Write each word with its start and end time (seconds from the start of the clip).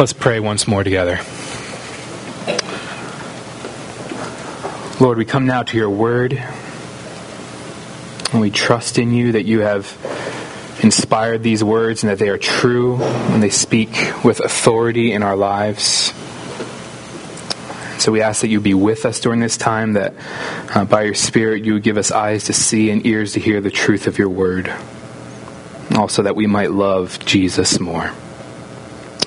Let's 0.00 0.14
pray 0.14 0.40
once 0.40 0.66
more 0.66 0.82
together. 0.82 1.20
Lord, 4.98 5.18
we 5.18 5.26
come 5.26 5.44
now 5.44 5.62
to 5.62 5.76
your 5.76 5.90
word, 5.90 6.42
and 8.32 8.40
we 8.40 8.50
trust 8.50 8.98
in 8.98 9.12
you 9.12 9.32
that 9.32 9.44
you 9.44 9.60
have 9.60 9.94
inspired 10.82 11.42
these 11.42 11.62
words 11.62 12.02
and 12.02 12.10
that 12.10 12.18
they 12.18 12.30
are 12.30 12.38
true 12.38 12.96
and 13.02 13.42
they 13.42 13.50
speak 13.50 14.24
with 14.24 14.40
authority 14.40 15.12
in 15.12 15.22
our 15.22 15.36
lives. 15.36 16.14
So 18.02 18.10
we 18.10 18.22
ask 18.22 18.40
that 18.40 18.48
you 18.48 18.58
be 18.58 18.72
with 18.72 19.04
us 19.04 19.20
during 19.20 19.40
this 19.40 19.58
time, 19.58 19.92
that 19.92 20.14
uh, 20.74 20.86
by 20.86 21.02
your 21.02 21.12
Spirit 21.12 21.66
you 21.66 21.74
would 21.74 21.82
give 21.82 21.98
us 21.98 22.10
eyes 22.10 22.44
to 22.44 22.54
see 22.54 22.90
and 22.90 23.04
ears 23.04 23.34
to 23.34 23.40
hear 23.40 23.60
the 23.60 23.70
truth 23.70 24.06
of 24.06 24.16
your 24.16 24.30
word. 24.30 24.72
Also, 25.94 26.22
that 26.22 26.36
we 26.36 26.46
might 26.46 26.70
love 26.70 27.18
Jesus 27.26 27.78
more. 27.78 28.10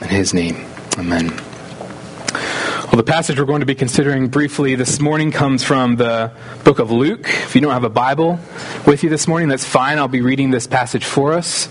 In 0.03 0.09
his 0.09 0.33
name, 0.33 0.65
amen. 0.97 1.29
Well, 1.29 2.97
the 2.97 3.03
passage 3.05 3.39
we're 3.39 3.45
going 3.45 3.61
to 3.61 3.65
be 3.65 3.73
considering 3.73 4.27
briefly 4.27 4.75
this 4.75 4.99
morning 4.99 5.31
comes 5.31 5.63
from 5.63 5.95
the 5.95 6.29
book 6.65 6.79
of 6.79 6.91
Luke. 6.91 7.21
If 7.21 7.55
you 7.55 7.61
don't 7.61 7.71
have 7.71 7.85
a 7.85 7.89
Bible 7.89 8.37
with 8.85 9.05
you 9.05 9.09
this 9.09 9.29
morning, 9.29 9.47
that's 9.47 9.63
fine. 9.63 9.99
I'll 9.99 10.09
be 10.09 10.19
reading 10.19 10.51
this 10.51 10.67
passage 10.67 11.05
for 11.05 11.31
us. 11.31 11.69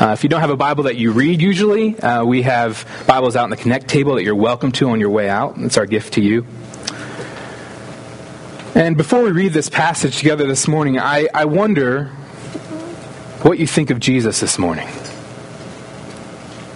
Uh, 0.00 0.12
if 0.14 0.22
you 0.22 0.30
don't 0.30 0.40
have 0.40 0.48
a 0.48 0.56
Bible 0.56 0.84
that 0.84 0.96
you 0.96 1.12
read 1.12 1.42
usually, 1.42 2.00
uh, 2.00 2.24
we 2.24 2.40
have 2.40 2.88
Bibles 3.06 3.36
out 3.36 3.44
in 3.44 3.50
the 3.50 3.56
Connect 3.58 3.86
table 3.86 4.14
that 4.14 4.24
you're 4.24 4.34
welcome 4.34 4.72
to 4.72 4.88
on 4.88 4.98
your 4.98 5.10
way 5.10 5.28
out. 5.28 5.58
It's 5.58 5.76
our 5.76 5.84
gift 5.84 6.14
to 6.14 6.22
you. 6.22 6.46
And 8.74 8.96
before 8.96 9.22
we 9.22 9.30
read 9.30 9.52
this 9.52 9.68
passage 9.68 10.16
together 10.16 10.46
this 10.46 10.66
morning, 10.66 10.98
I, 10.98 11.28
I 11.34 11.44
wonder 11.44 12.06
what 13.42 13.58
you 13.58 13.66
think 13.66 13.90
of 13.90 14.00
Jesus 14.00 14.40
this 14.40 14.58
morning. 14.58 14.88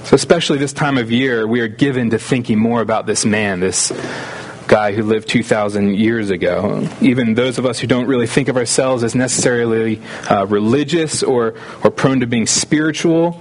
So, 0.09 0.15
especially 0.15 0.57
this 0.57 0.73
time 0.73 0.97
of 0.97 1.13
year, 1.13 1.47
we 1.47 1.61
are 1.61 1.69
given 1.69 2.09
to 2.11 2.19
thinking 2.19 2.59
more 2.59 2.81
about 2.81 3.05
this 3.05 3.27
man, 3.27 3.61
this 3.61 3.93
guy 4.67 4.93
who 4.93 5.03
lived 5.03 5.29
2,000 5.29 5.97
years 5.97 6.31
ago. 6.31 6.89
Even 7.03 7.35
those 7.35 7.59
of 7.59 7.67
us 7.67 7.79
who 7.79 7.87
don't 7.87 8.07
really 8.07 8.27
think 8.27 8.49
of 8.49 8.57
ourselves 8.57 9.05
as 9.05 9.15
necessarily 9.15 10.01
uh, 10.31 10.47
religious 10.47 11.23
or, 11.23 11.57
or 11.85 11.91
prone 11.91 12.21
to 12.21 12.27
being 12.27 12.47
spiritual 12.47 13.39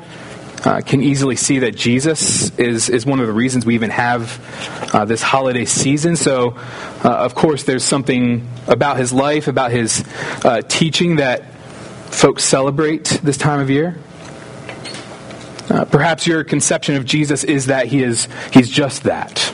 uh, 0.66 0.82
can 0.82 1.02
easily 1.02 1.38
see 1.38 1.60
that 1.60 1.74
Jesus 1.74 2.50
is, 2.60 2.90
is 2.90 3.06
one 3.06 3.22
of 3.22 3.28
the 3.28 3.34
reasons 3.34 3.66
we 3.66 3.76
even 3.76 3.90
have 3.90 4.92
uh, 4.94 5.06
this 5.06 5.22
holiday 5.22 5.64
season. 5.64 6.18
So, 6.18 6.58
uh, 7.02 7.10
of 7.10 7.34
course, 7.34 7.64
there's 7.64 7.86
something 7.86 8.46
about 8.68 8.98
his 8.98 9.14
life, 9.14 9.48
about 9.48 9.72
his 9.72 10.04
uh, 10.44 10.64
teaching 10.64 11.16
that 11.16 11.50
folks 12.12 12.44
celebrate 12.44 13.22
this 13.24 13.38
time 13.38 13.62
of 13.62 13.70
year. 13.70 13.98
Uh, 15.70 15.86
perhaps 15.86 16.26
your 16.26 16.44
conception 16.44 16.96
of 16.96 17.06
Jesus 17.06 17.44
is 17.44 17.66
that 17.66 17.88
he 17.88 18.04
is 18.04 18.28
he's 18.52 18.70
just 18.70 19.04
that. 19.04 19.54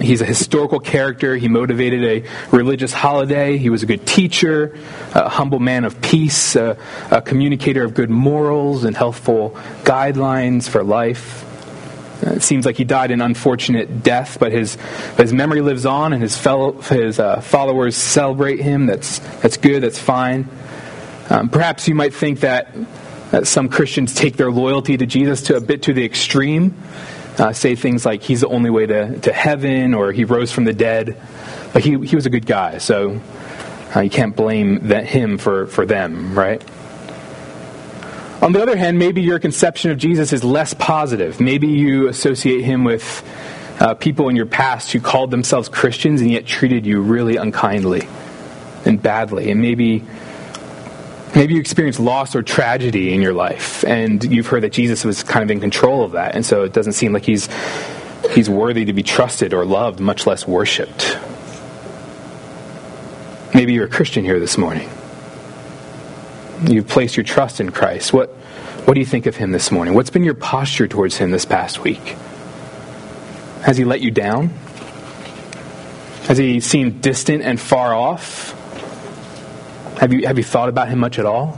He's 0.00 0.22
a 0.22 0.24
historical 0.24 0.80
character. 0.80 1.36
He 1.36 1.48
motivated 1.48 2.04
a 2.04 2.28
religious 2.50 2.94
holiday. 2.94 3.58
He 3.58 3.68
was 3.68 3.82
a 3.82 3.86
good 3.86 4.06
teacher, 4.06 4.74
a 5.14 5.28
humble 5.28 5.58
man 5.58 5.84
of 5.84 6.00
peace, 6.00 6.56
a, 6.56 6.78
a 7.10 7.20
communicator 7.20 7.84
of 7.84 7.92
good 7.92 8.08
morals 8.08 8.84
and 8.84 8.96
healthful 8.96 9.50
guidelines 9.82 10.66
for 10.66 10.82
life. 10.82 11.44
Uh, 12.24 12.30
it 12.34 12.42
seems 12.42 12.64
like 12.64 12.76
he 12.76 12.84
died 12.84 13.10
an 13.10 13.20
unfortunate 13.20 14.02
death, 14.02 14.38
but 14.38 14.52
his 14.52 14.76
his 15.18 15.32
memory 15.32 15.60
lives 15.60 15.84
on, 15.84 16.14
and 16.14 16.22
his 16.22 16.38
fellow 16.38 16.72
his 16.80 17.18
uh, 17.18 17.40
followers 17.40 17.96
celebrate 17.96 18.60
him. 18.60 18.86
That's 18.86 19.18
that's 19.40 19.58
good. 19.58 19.82
That's 19.82 19.98
fine. 19.98 20.48
Um, 21.28 21.48
perhaps 21.48 21.86
you 21.86 21.94
might 21.94 22.14
think 22.14 22.40
that 22.40 22.74
uh, 23.32 23.44
some 23.44 23.68
Christians 23.68 24.14
take 24.14 24.36
their 24.36 24.50
loyalty 24.50 24.96
to 24.96 25.06
Jesus 25.06 25.42
to 25.44 25.56
a 25.56 25.60
bit 25.60 25.82
to 25.82 25.92
the 25.92 26.04
extreme. 26.04 26.76
Uh, 27.38 27.52
say 27.52 27.74
things 27.74 28.04
like 28.04 28.22
he's 28.22 28.42
the 28.42 28.48
only 28.48 28.68
way 28.68 28.84
to, 28.84 29.18
to 29.20 29.32
heaven 29.32 29.94
or 29.94 30.12
he 30.12 30.24
rose 30.24 30.52
from 30.52 30.64
the 30.64 30.74
dead. 30.74 31.16
But 31.72 31.82
he, 31.82 31.98
he 32.00 32.14
was 32.14 32.26
a 32.26 32.30
good 32.30 32.44
guy, 32.44 32.76
so 32.76 33.18
uh, 33.96 34.00
you 34.00 34.10
can't 34.10 34.36
blame 34.36 34.88
that, 34.88 35.06
him 35.06 35.38
for, 35.38 35.66
for 35.66 35.86
them, 35.86 36.38
right? 36.38 36.62
On 38.42 38.52
the 38.52 38.60
other 38.60 38.76
hand, 38.76 38.98
maybe 38.98 39.22
your 39.22 39.38
conception 39.38 39.92
of 39.92 39.98
Jesus 39.98 40.32
is 40.32 40.42
less 40.42 40.74
positive. 40.74 41.40
Maybe 41.40 41.68
you 41.68 42.08
associate 42.08 42.64
him 42.64 42.84
with 42.84 43.24
uh, 43.80 43.94
people 43.94 44.28
in 44.28 44.36
your 44.36 44.46
past 44.46 44.92
who 44.92 45.00
called 45.00 45.30
themselves 45.30 45.68
Christians 45.68 46.20
and 46.20 46.30
yet 46.30 46.44
treated 46.44 46.84
you 46.84 47.00
really 47.00 47.36
unkindly 47.36 48.06
and 48.84 49.00
badly. 49.00 49.50
And 49.50 49.62
maybe 49.62 50.04
Maybe 51.34 51.54
you 51.54 51.60
experienced 51.60 51.98
loss 51.98 52.34
or 52.36 52.42
tragedy 52.42 53.14
in 53.14 53.22
your 53.22 53.32
life, 53.32 53.84
and 53.84 54.22
you've 54.22 54.46
heard 54.46 54.64
that 54.64 54.72
Jesus 54.72 55.04
was 55.04 55.22
kind 55.22 55.42
of 55.42 55.50
in 55.50 55.60
control 55.60 56.04
of 56.04 56.12
that, 56.12 56.34
and 56.34 56.44
so 56.44 56.62
it 56.64 56.74
doesn't 56.74 56.92
seem 56.92 57.12
like 57.12 57.24
he's 57.24 57.48
he's 58.32 58.50
worthy 58.50 58.84
to 58.84 58.92
be 58.92 59.02
trusted 59.02 59.54
or 59.54 59.64
loved, 59.64 59.98
much 59.98 60.26
less 60.26 60.46
worshipped. 60.46 61.18
Maybe 63.54 63.72
you're 63.72 63.86
a 63.86 63.88
Christian 63.88 64.24
here 64.24 64.40
this 64.40 64.58
morning. 64.58 64.88
You've 66.66 66.86
placed 66.86 67.16
your 67.16 67.24
trust 67.24 67.60
in 67.60 67.70
Christ. 67.70 68.12
What 68.12 68.28
what 68.84 68.94
do 68.94 69.00
you 69.00 69.06
think 69.06 69.26
of 69.26 69.36
him 69.36 69.52
this 69.52 69.70
morning? 69.70 69.94
What's 69.94 70.10
been 70.10 70.24
your 70.24 70.34
posture 70.34 70.86
towards 70.86 71.16
him 71.16 71.30
this 71.30 71.44
past 71.46 71.80
week? 71.80 72.16
Has 73.62 73.76
he 73.78 73.84
let 73.84 74.00
you 74.00 74.10
down? 74.10 74.48
Has 76.24 76.36
he 76.36 76.60
seemed 76.60 77.00
distant 77.00 77.42
and 77.42 77.60
far 77.60 77.94
off? 77.94 78.58
Have 80.02 80.12
you, 80.12 80.26
have 80.26 80.36
you 80.36 80.42
thought 80.42 80.68
about 80.68 80.88
him 80.88 80.98
much 80.98 81.20
at 81.20 81.26
all? 81.26 81.56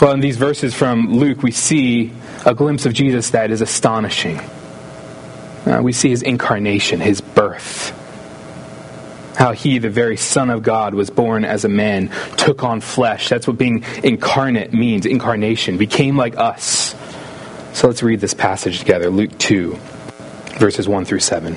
Well, 0.00 0.12
in 0.12 0.20
these 0.20 0.36
verses 0.36 0.72
from 0.72 1.12
Luke, 1.14 1.42
we 1.42 1.50
see 1.50 2.12
a 2.46 2.54
glimpse 2.54 2.86
of 2.86 2.92
Jesus 2.92 3.30
that 3.30 3.50
is 3.50 3.60
astonishing. 3.60 4.38
Uh, 5.66 5.80
we 5.82 5.92
see 5.92 6.08
his 6.08 6.22
incarnation, 6.22 7.00
his 7.00 7.20
birth. 7.20 7.90
How 9.38 9.50
he, 9.50 9.78
the 9.78 9.90
very 9.90 10.16
Son 10.16 10.50
of 10.50 10.62
God, 10.62 10.94
was 10.94 11.10
born 11.10 11.44
as 11.44 11.64
a 11.64 11.68
man, 11.68 12.12
took 12.36 12.62
on 12.62 12.80
flesh. 12.80 13.28
That's 13.28 13.48
what 13.48 13.58
being 13.58 13.82
incarnate 14.04 14.72
means 14.72 15.06
incarnation, 15.06 15.78
became 15.78 16.16
like 16.16 16.38
us. 16.38 16.94
So 17.72 17.88
let's 17.88 18.04
read 18.04 18.20
this 18.20 18.34
passage 18.34 18.78
together 18.78 19.10
Luke 19.10 19.36
2, 19.38 19.76
verses 20.60 20.88
1 20.88 21.06
through 21.06 21.18
7. 21.18 21.56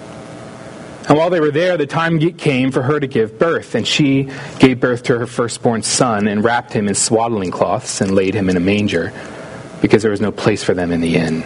And 1.07 1.17
while 1.17 1.29
they 1.29 1.39
were 1.39 1.51
there, 1.51 1.77
the 1.77 1.87
time 1.87 2.19
came 2.19 2.71
for 2.71 2.83
her 2.83 2.99
to 2.99 3.07
give 3.07 3.39
birth, 3.39 3.73
and 3.75 3.87
she 3.87 4.29
gave 4.59 4.79
birth 4.79 5.03
to 5.03 5.17
her 5.17 5.25
firstborn 5.25 5.81
son 5.81 6.27
and 6.27 6.43
wrapped 6.43 6.73
him 6.73 6.87
in 6.87 6.95
swaddling 6.95 7.51
cloths 7.51 8.01
and 8.01 8.13
laid 8.13 8.35
him 8.35 8.49
in 8.49 8.57
a 8.57 8.59
manger, 8.59 9.11
because 9.81 10.03
there 10.03 10.11
was 10.11 10.21
no 10.21 10.31
place 10.31 10.63
for 10.63 10.73
them 10.73 10.91
in 10.91 11.01
the 11.01 11.15
inn. 11.17 11.43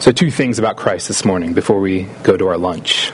So, 0.00 0.12
two 0.12 0.30
things 0.30 0.58
about 0.58 0.76
Christ 0.76 1.08
this 1.08 1.24
morning 1.24 1.54
before 1.54 1.80
we 1.80 2.08
go 2.24 2.36
to 2.36 2.48
our 2.48 2.58
lunch. 2.58 3.10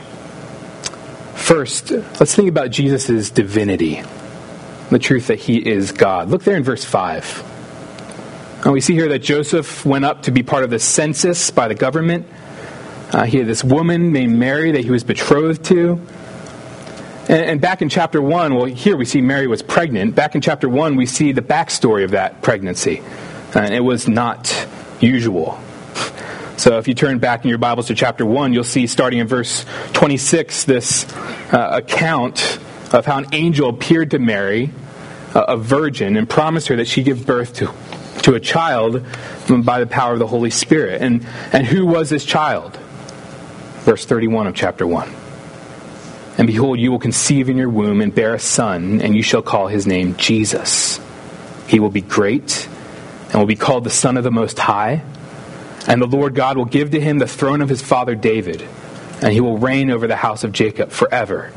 First, 1.35 1.91
let's 1.91 2.35
think 2.35 2.49
about 2.49 2.71
Jesus' 2.71 3.31
divinity, 3.31 4.03
the 4.91 4.99
truth 4.99 5.29
that 5.29 5.39
he 5.39 5.57
is 5.57 5.93
God. 5.93 6.31
Look 6.31 6.43
there 6.43 6.57
in 6.57 6.65
verse 6.65 6.85
5. 6.85 8.65
And 8.65 8.73
we 8.73 8.81
see 8.81 8.95
here 8.95 9.09
that 9.11 9.21
Joseph 9.21 9.87
went 9.87 10.05
up 10.05 10.23
to 10.23 10.33
be 10.33 10.43
part 10.43 10.65
of 10.65 10.71
the 10.71 10.81
census 10.81 11.51
by 11.51 11.69
the 11.69 11.77
government 11.77 12.27
uh, 13.13 13.25
he 13.25 13.39
had 13.39 13.47
this 13.47 13.65
woman 13.65 14.13
named 14.13 14.37
Mary 14.37 14.73
that 14.73 14.85
he 14.85 14.91
was 14.91 15.05
betrothed 15.05 15.65
to. 15.67 16.01
And, 17.29 17.43
and 17.43 17.61
back 17.61 17.81
in 17.81 17.89
chapter 17.89 18.21
1, 18.21 18.55
well, 18.55 18.65
here 18.67 18.97
we 18.97 19.05
see 19.05 19.21
Mary 19.21 19.47
was 19.47 19.63
pregnant. 19.63 20.15
Back 20.15 20.35
in 20.35 20.41
chapter 20.41 20.69
1, 20.69 20.97
we 20.97 21.07
see 21.07 21.33
the 21.33 21.43
backstory 21.43 22.05
of 22.05 22.11
that 22.11 22.43
pregnancy. 22.43 23.03
And 23.55 23.73
it 23.73 23.81
was 23.81 24.09
not 24.09 24.67
usual. 25.01 25.59
So 26.59 26.79
if 26.79 26.89
you 26.89 26.95
turn 26.95 27.19
back 27.19 27.45
in 27.45 27.49
your 27.49 27.59
Bibles 27.59 27.87
to 27.87 27.95
chapter 27.95 28.27
1, 28.27 28.53
you'll 28.53 28.65
see 28.65 28.87
starting 28.87 29.21
in 29.21 29.27
verse 29.27 29.65
26 29.93 30.65
this 30.65 31.11
uh, 31.53 31.71
account 31.73 32.59
of 32.93 33.07
how 33.07 33.19
an 33.19 33.27
angel 33.33 33.69
appeared 33.69 34.11
to 34.11 34.19
Mary, 34.19 34.71
a 35.35 35.57
virgin, 35.57 36.17
and 36.17 36.29
promised 36.29 36.69
her 36.69 36.77
that 36.77 36.89
she'd 36.89 37.05
give 37.05 37.25
birth 37.25 37.55
to, 37.55 37.73
to 38.23 38.35
a 38.35 38.41
child 38.41 39.05
by 39.65 39.81
the 39.81 39.87
power 39.87 40.15
of 40.15 40.19
the 40.19 40.27
Holy 40.27 40.51
Spirit. 40.51 41.01
And, 41.01 41.27
and 41.53 41.67
who 41.67 41.87
was 41.87 42.11
this 42.11 42.25
child? 42.25 42.79
Verse 43.89 44.05
31 44.05 44.47
of 44.47 44.55
chapter 44.55 44.87
1. 44.87 45.09
And 46.37 46.47
behold, 46.47 46.79
you 46.79 46.91
will 46.91 46.99
conceive 46.99 47.49
in 47.49 47.57
your 47.57 47.71
womb 47.71 48.03
and 48.03 48.15
bear 48.15 48.35
a 48.35 48.39
son, 48.39 49.01
and 49.01 49.17
you 49.17 49.23
shall 49.23 49.41
call 49.41 49.69
his 49.69 49.87
name 49.87 50.15
Jesus. 50.19 51.01
He 51.67 51.81
will 51.81 51.89
be 51.89 52.03
great 52.03 52.69
and 53.31 53.37
will 53.37 53.47
be 53.47 53.57
called 53.57 53.85
the 53.85 53.91
Son 53.91 54.19
of 54.19 54.25
the 54.25 54.31
Most 54.31 54.59
High. 54.59 55.03
And 55.87 56.03
the 56.03 56.07
Lord 56.07 56.35
God 56.35 56.59
will 56.59 56.67
give 56.67 56.91
to 56.91 57.01
him 57.01 57.17
the 57.17 57.27
throne 57.27 57.63
of 57.63 57.71
his 57.71 57.81
father 57.81 58.15
David, 58.15 58.61
and 59.23 59.33
he 59.33 59.41
will 59.41 59.57
reign 59.57 59.91
over 59.91 60.07
the 60.07 60.17
house 60.17 60.45
of 60.45 60.53
Jacob 60.53 60.91
forever. 60.91 61.51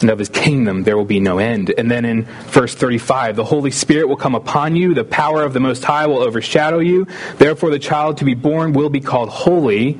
And 0.00 0.10
of 0.10 0.20
his 0.20 0.28
kingdom 0.28 0.84
there 0.84 0.96
will 0.96 1.04
be 1.04 1.18
no 1.18 1.38
end. 1.38 1.74
And 1.76 1.90
then 1.90 2.04
in 2.04 2.22
verse 2.50 2.72
35, 2.72 3.34
the 3.34 3.42
Holy 3.42 3.72
Spirit 3.72 4.06
will 4.06 4.14
come 4.14 4.36
upon 4.36 4.76
you, 4.76 4.94
the 4.94 5.02
power 5.02 5.42
of 5.42 5.54
the 5.54 5.60
Most 5.60 5.82
High 5.82 6.06
will 6.06 6.22
overshadow 6.22 6.78
you. 6.78 7.08
Therefore, 7.38 7.70
the 7.70 7.80
child 7.80 8.18
to 8.18 8.24
be 8.24 8.34
born 8.34 8.74
will 8.74 8.90
be 8.90 9.00
called 9.00 9.28
Holy, 9.28 9.98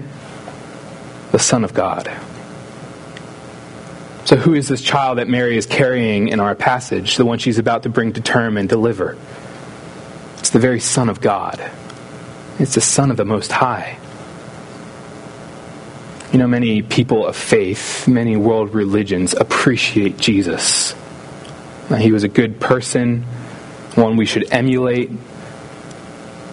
the 1.33 1.39
Son 1.39 1.65
of 1.65 1.75
God. 1.75 2.11
So, 4.25 4.37
who 4.37 4.53
is 4.53 4.69
this 4.69 4.83
child 4.83 5.19
that 5.19 5.29
Mary 5.29 5.57
is 5.57 5.65
carrying 5.65 6.29
in 6.29 6.39
our 6.39 6.55
passage, 6.55 7.17
the 7.17 7.25
one 7.25 7.39
she's 7.39 7.59
about 7.59 7.85
to 7.85 7.89
bring 7.89 8.13
to 8.13 8.21
term 8.21 8.57
and 8.57 8.69
deliver? 8.69 9.17
It's 10.39 10.51
the 10.51 10.59
very 10.59 10.81
Son 10.81 11.09
of 11.09 11.21
God. 11.21 11.71
It's 12.59 12.75
the 12.75 12.81
Son 12.81 13.11
of 13.11 13.17
the 13.17 13.25
Most 13.25 13.53
High. 13.53 13.99
You 16.33 16.39
know, 16.39 16.47
many 16.47 16.83
people 16.83 17.27
of 17.27 17.37
faith, 17.37 18.07
many 18.07 18.37
world 18.37 18.75
religions 18.75 19.33
appreciate 19.33 20.19
Jesus. 20.19 20.95
He 21.97 22.13
was 22.13 22.23
a 22.23 22.29
good 22.29 22.61
person, 22.61 23.23
one 23.95 24.17
we 24.17 24.27
should 24.27 24.53
emulate. 24.53 25.11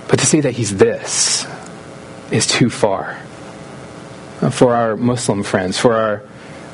But 0.07 0.19
to 0.19 0.25
say 0.25 0.39
that 0.42 0.51
he's 0.51 0.77
this 0.77 1.45
is 2.31 2.48
too 2.48 2.69
far. 2.69 3.19
Uh, 4.41 4.49
for 4.49 4.73
our 4.73 4.97
Muslim 4.97 5.43
friends, 5.43 5.79
for 5.79 5.95
our 5.95 6.21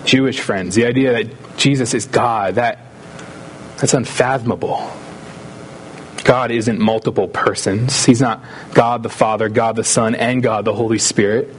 Jewish 0.05 0.39
friends, 0.39 0.75
the 0.75 0.85
idea 0.85 1.11
that 1.23 1.57
Jesus 1.57 1.93
is 1.93 2.05
God, 2.07 2.55
that, 2.55 2.79
that's 3.77 3.93
unfathomable. 3.93 4.91
God 6.23 6.51
isn't 6.51 6.79
multiple 6.79 7.27
persons. 7.27 8.05
He's 8.05 8.21
not 8.21 8.43
God 8.73 9.03
the 9.03 9.09
Father, 9.09 9.49
God 9.49 9.75
the 9.75 9.83
Son, 9.83 10.15
and 10.15 10.41
God 10.41 10.65
the 10.65 10.73
Holy 10.73 10.99
Spirit. 10.99 11.53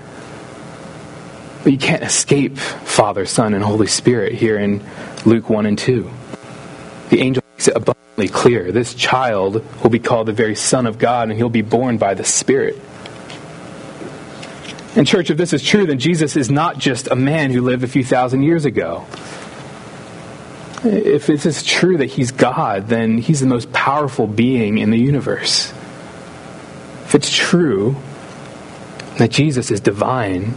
But 1.62 1.72
you 1.72 1.78
can't 1.78 2.02
escape 2.02 2.58
Father, 2.58 3.26
Son, 3.26 3.54
and 3.54 3.62
Holy 3.62 3.86
Spirit 3.86 4.32
here 4.32 4.58
in 4.58 4.84
Luke 5.24 5.48
1 5.48 5.66
and 5.66 5.78
2. 5.78 6.10
The 7.10 7.20
angel 7.20 7.44
makes 7.52 7.68
it 7.68 7.76
abundantly 7.76 8.28
clear. 8.28 8.72
This 8.72 8.94
child 8.94 9.64
will 9.82 9.90
be 9.90 10.00
called 10.00 10.26
the 10.26 10.32
very 10.32 10.56
Son 10.56 10.86
of 10.86 10.98
God, 10.98 11.28
and 11.28 11.38
he'll 11.38 11.48
be 11.48 11.62
born 11.62 11.98
by 11.98 12.14
the 12.14 12.24
Spirit. 12.24 12.80
And, 14.94 15.06
church, 15.06 15.30
if 15.30 15.38
this 15.38 15.52
is 15.52 15.62
true, 15.62 15.86
then 15.86 15.98
Jesus 15.98 16.36
is 16.36 16.50
not 16.50 16.78
just 16.78 17.08
a 17.08 17.16
man 17.16 17.50
who 17.50 17.62
lived 17.62 17.82
a 17.82 17.88
few 17.88 18.04
thousand 18.04 18.42
years 18.42 18.66
ago. 18.66 19.06
If 20.84 21.30
it 21.30 21.46
is 21.46 21.62
true 21.62 21.96
that 21.98 22.06
he's 22.06 22.32
God, 22.32 22.88
then 22.88 23.18
he's 23.18 23.40
the 23.40 23.46
most 23.46 23.72
powerful 23.72 24.26
being 24.26 24.78
in 24.78 24.90
the 24.90 24.98
universe. 24.98 25.72
If 27.04 27.14
it's 27.14 27.34
true 27.34 27.96
that 29.18 29.30
Jesus 29.30 29.70
is 29.70 29.80
divine, 29.80 30.54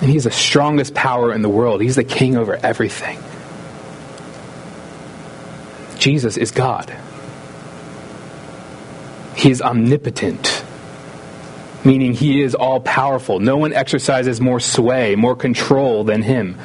and 0.00 0.10
he's 0.10 0.24
the 0.24 0.30
strongest 0.30 0.94
power 0.94 1.34
in 1.34 1.42
the 1.42 1.48
world, 1.48 1.82
he's 1.82 1.96
the 1.96 2.04
king 2.04 2.36
over 2.36 2.54
everything. 2.62 3.18
Jesus 5.98 6.36
is 6.36 6.50
God. 6.52 6.94
He 9.36 9.50
is 9.50 9.60
omnipotent 9.60 10.57
meaning 11.84 12.12
he 12.12 12.42
is 12.42 12.54
all 12.54 12.80
powerful. 12.80 13.40
No 13.40 13.56
one 13.56 13.72
exercises 13.72 14.40
more 14.40 14.60
sway, 14.60 15.14
more 15.14 15.36
control 15.36 16.04
than 16.04 16.22
him. 16.22 16.58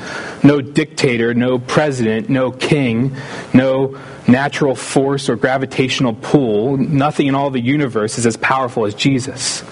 No 0.44 0.62
dictator, 0.62 1.34
no 1.34 1.60
president, 1.60 2.30
no 2.30 2.52
king, 2.52 3.16
no 3.54 4.00
natural 4.28 4.76
force 4.76 5.30
or 5.30 5.36
gravitational 5.36 6.14
pull. 6.14 6.78
Nothing 6.78 7.28
in 7.28 7.36
all 7.36 7.50
the 7.50 7.62
universe 7.62 8.18
is 8.18 8.26
as 8.26 8.38
powerful 8.38 8.86
as 8.86 8.96
Jesus. 8.96 9.64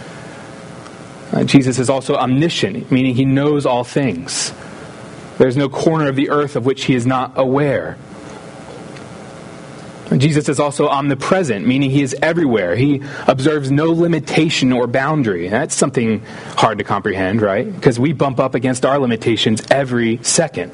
Uh, 1.32 1.44
Jesus 1.44 1.80
is 1.80 1.90
also 1.90 2.16
omniscient, 2.16 2.92
meaning 2.92 3.16
he 3.16 3.26
knows 3.26 3.66
all 3.66 3.84
things. 3.84 4.54
There's 5.38 5.58
no 5.58 5.70
corner 5.70 6.08
of 6.08 6.16
the 6.16 6.30
earth 6.30 6.56
of 6.56 6.66
which 6.66 6.86
he 6.86 6.94
is 6.94 7.08
not 7.08 7.34
aware. 7.36 7.98
Jesus 10.20 10.50
is 10.50 10.60
also 10.60 10.88
omnipresent, 10.88 11.66
meaning 11.66 11.90
he 11.90 12.02
is 12.02 12.16
everywhere. 12.22 12.76
He 12.76 13.02
observes 13.28 13.72
no 13.72 13.92
limitation 13.92 14.74
or 14.74 14.88
boundary. 14.88 15.48
That's 15.48 15.74
something 15.74 16.20
hard 16.58 16.80
to 16.80 16.84
comprehend, 16.84 17.42
right? 17.42 17.72
Because 17.72 17.98
we 17.98 18.12
bump 18.12 18.40
up 18.40 18.54
against 18.54 18.86
our 18.86 19.00
limitations 19.00 19.62
every 19.72 20.22
second. 20.24 20.74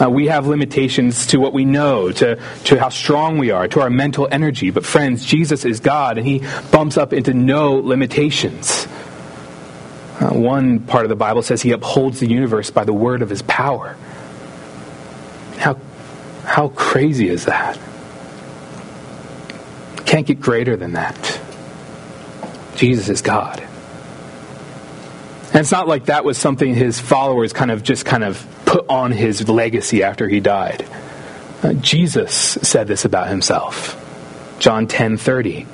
Uh, 0.00 0.10
we 0.10 0.26
have 0.26 0.46
limitations 0.46 1.26
to 1.28 1.38
what 1.38 1.54
we 1.54 1.64
know, 1.64 2.12
to, 2.12 2.38
to 2.64 2.78
how 2.78 2.90
strong 2.90 3.38
we 3.38 3.50
are, 3.50 3.66
to 3.66 3.80
our 3.80 3.90
mental 3.90 4.28
energy. 4.30 4.70
But, 4.70 4.84
friends, 4.84 5.24
Jesus 5.24 5.64
is 5.64 5.80
God, 5.80 6.18
and 6.18 6.26
he 6.26 6.42
bumps 6.70 6.98
up 6.98 7.12
into 7.12 7.32
no 7.32 7.72
limitations. 7.74 8.86
Uh, 10.20 10.28
one 10.34 10.80
part 10.80 11.04
of 11.04 11.08
the 11.08 11.16
Bible 11.16 11.42
says 11.42 11.62
he 11.62 11.72
upholds 11.72 12.20
the 12.20 12.28
universe 12.28 12.70
by 12.70 12.84
the 12.84 12.92
word 12.92 13.22
of 13.22 13.30
his 13.30 13.42
power. 13.42 13.96
How, 15.56 15.80
how 16.44 16.68
crazy 16.68 17.28
is 17.28 17.46
that? 17.46 17.78
Can't 20.16 20.26
get 20.26 20.40
greater 20.40 20.76
than 20.76 20.94
that. 20.94 21.40
Jesus 22.74 23.10
is 23.10 23.20
God. 23.20 23.60
And 25.50 25.56
it's 25.56 25.72
not 25.72 25.88
like 25.88 26.06
that 26.06 26.24
was 26.24 26.38
something 26.38 26.74
his 26.74 26.98
followers 26.98 27.52
kind 27.52 27.70
of 27.70 27.82
just 27.82 28.06
kind 28.06 28.24
of 28.24 28.46
put 28.64 28.88
on 28.88 29.12
his 29.12 29.46
legacy 29.46 30.02
after 30.02 30.26
he 30.26 30.40
died. 30.40 30.88
Uh, 31.62 31.74
Jesus 31.74 32.32
said 32.32 32.88
this 32.88 33.04
about 33.04 33.28
himself. 33.28 34.02
John 34.58 34.86
10:30. 34.86 35.66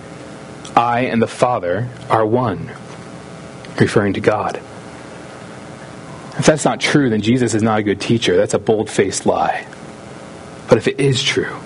I 0.75 1.03
and 1.03 1.23
the 1.23 1.29
Father 1.29 1.89
are 2.11 2.27
one, 2.27 2.73
referring 3.79 4.15
to 4.15 4.21
God. 4.21 4.57
If 6.37 6.47
that's 6.47 6.65
not 6.65 6.81
true, 6.81 7.11
then 7.11 7.23
Jesus 7.23 7.55
is 7.55 7.63
not 7.63 7.79
a 7.79 7.85
good 7.85 8.01
teacher. 8.01 8.37
That's 8.37 8.55
a 8.55 8.59
bold-faced 8.59 9.25
lie. 9.25 9.69
But 10.69 10.79
if 10.79 10.89
it 10.89 10.99
is 10.99 11.23
true, 11.23 11.61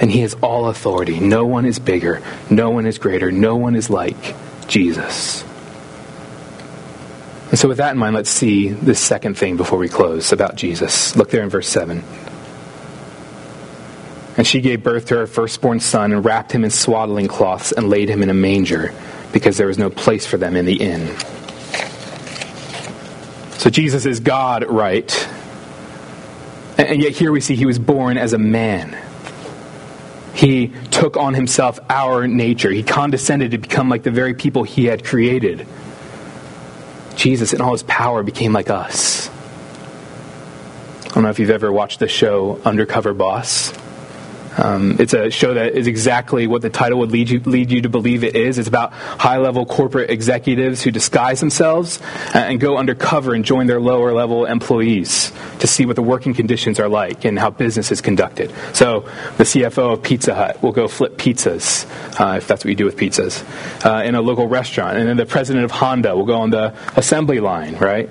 and 0.00 0.10
he 0.10 0.20
has 0.20 0.34
all 0.34 0.68
authority. 0.68 1.20
No 1.20 1.44
one 1.44 1.66
is 1.66 1.78
bigger, 1.78 2.22
no 2.50 2.70
one 2.70 2.86
is 2.86 2.98
greater, 2.98 3.32
no 3.32 3.56
one 3.56 3.74
is 3.74 3.90
like 3.90 4.34
Jesus. 4.68 5.44
And 7.50 7.58
so, 7.58 7.66
with 7.66 7.78
that 7.78 7.92
in 7.92 7.98
mind, 7.98 8.14
let's 8.14 8.30
see 8.30 8.68
this 8.68 9.00
second 9.00 9.38
thing 9.38 9.56
before 9.56 9.78
we 9.78 9.88
close 9.88 10.32
about 10.32 10.56
Jesus. 10.56 11.16
Look 11.16 11.30
there 11.30 11.42
in 11.42 11.48
verse 11.48 11.68
7. 11.68 12.04
And 14.36 14.46
she 14.46 14.60
gave 14.60 14.84
birth 14.84 15.06
to 15.06 15.16
her 15.16 15.26
firstborn 15.26 15.80
son 15.80 16.12
and 16.12 16.24
wrapped 16.24 16.52
him 16.52 16.62
in 16.62 16.70
swaddling 16.70 17.26
cloths 17.26 17.72
and 17.72 17.88
laid 17.88 18.08
him 18.08 18.22
in 18.22 18.28
a 18.30 18.34
manger 18.34 18.94
because 19.32 19.56
there 19.56 19.66
was 19.66 19.78
no 19.78 19.90
place 19.90 20.26
for 20.26 20.36
them 20.36 20.56
in 20.56 20.66
the 20.66 20.76
inn. 20.76 21.16
So, 23.56 23.70
Jesus 23.70 24.04
is 24.04 24.20
God, 24.20 24.66
right? 24.68 25.28
And 26.76 27.02
yet, 27.02 27.12
here 27.12 27.32
we 27.32 27.40
see 27.40 27.56
he 27.56 27.66
was 27.66 27.78
born 27.78 28.18
as 28.18 28.34
a 28.34 28.38
man. 28.38 29.07
He 30.38 30.68
took 30.92 31.16
on 31.16 31.34
himself 31.34 31.80
our 31.90 32.28
nature. 32.28 32.70
He 32.70 32.84
condescended 32.84 33.50
to 33.50 33.58
become 33.58 33.88
like 33.88 34.04
the 34.04 34.12
very 34.12 34.34
people 34.34 34.62
he 34.62 34.84
had 34.84 35.04
created. 35.04 35.66
Jesus, 37.16 37.52
in 37.52 37.60
all 37.60 37.72
his 37.72 37.82
power, 37.82 38.22
became 38.22 38.52
like 38.52 38.70
us. 38.70 39.28
I 41.06 41.08
don't 41.08 41.24
know 41.24 41.30
if 41.30 41.40
you've 41.40 41.50
ever 41.50 41.72
watched 41.72 41.98
the 41.98 42.06
show 42.06 42.60
Undercover 42.64 43.14
Boss. 43.14 43.72
Um, 44.58 44.96
it's 44.98 45.14
a 45.14 45.30
show 45.30 45.54
that 45.54 45.74
is 45.74 45.86
exactly 45.86 46.46
what 46.46 46.62
the 46.62 46.70
title 46.70 46.98
would 46.98 47.12
lead 47.12 47.30
you, 47.30 47.40
lead 47.40 47.70
you 47.70 47.82
to 47.82 47.88
believe 47.88 48.24
it 48.24 48.34
is. 48.34 48.58
It's 48.58 48.68
about 48.68 48.92
high 48.92 49.38
level 49.38 49.64
corporate 49.64 50.10
executives 50.10 50.82
who 50.82 50.90
disguise 50.90 51.40
themselves 51.40 52.00
and 52.34 52.60
go 52.60 52.76
undercover 52.76 53.34
and 53.34 53.44
join 53.44 53.66
their 53.66 53.80
lower 53.80 54.12
level 54.12 54.44
employees 54.44 55.32
to 55.60 55.66
see 55.66 55.86
what 55.86 55.96
the 55.96 56.02
working 56.02 56.34
conditions 56.34 56.80
are 56.80 56.88
like 56.88 57.24
and 57.24 57.38
how 57.38 57.50
business 57.50 57.92
is 57.92 58.00
conducted. 58.00 58.52
So 58.72 59.00
the 59.36 59.44
CFO 59.44 59.94
of 59.94 60.02
Pizza 60.02 60.34
Hut 60.34 60.62
will 60.62 60.72
go 60.72 60.88
flip 60.88 61.16
pizzas, 61.16 61.86
uh, 62.20 62.36
if 62.36 62.48
that's 62.48 62.64
what 62.64 62.70
you 62.70 62.76
do 62.76 62.84
with 62.84 62.96
pizzas, 62.96 63.44
uh, 63.84 64.02
in 64.02 64.14
a 64.14 64.20
local 64.20 64.48
restaurant. 64.48 64.98
And 64.98 65.08
then 65.08 65.16
the 65.16 65.26
president 65.26 65.64
of 65.64 65.70
Honda 65.70 66.16
will 66.16 66.26
go 66.26 66.40
on 66.40 66.50
the 66.50 66.74
assembly 66.96 67.40
line, 67.40 67.76
right? 67.76 68.08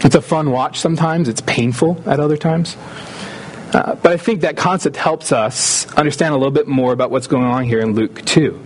It's 0.00 0.14
a 0.14 0.22
fun 0.22 0.50
watch 0.50 0.78
sometimes, 0.78 1.28
it's 1.28 1.40
painful 1.40 2.02
at 2.06 2.20
other 2.20 2.36
times. 2.36 2.76
Uh, 3.74 3.96
but 3.96 4.12
I 4.12 4.16
think 4.16 4.42
that 4.42 4.56
concept 4.56 4.96
helps 4.96 5.32
us 5.32 5.92
understand 5.94 6.32
a 6.32 6.36
little 6.36 6.52
bit 6.52 6.68
more 6.68 6.92
about 6.92 7.10
what's 7.10 7.26
going 7.26 7.44
on 7.44 7.64
here 7.64 7.80
in 7.80 7.94
Luke 7.94 8.24
2. 8.24 8.60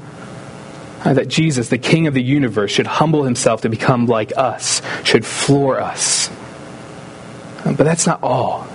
Uh, 1.01 1.15
that 1.15 1.29
Jesus, 1.29 1.71
the 1.71 1.79
King 1.79 2.07
of 2.07 2.13
the 2.13 2.23
universe, 2.23 2.71
should 2.71 2.87
humble 2.87 3.23
himself 3.23 3.63
to 3.63 3.71
become 3.71 4.07
like 4.07 4.37
us, 4.37 4.83
should 5.05 5.25
floor 5.25 5.81
us. 5.81 6.29
Uh, 7.65 7.73
but 7.73 7.85
that's 7.85 8.07
not 8.07 8.23
all. 8.23 8.67